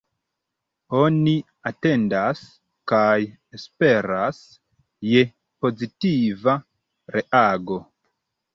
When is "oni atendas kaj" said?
0.99-3.11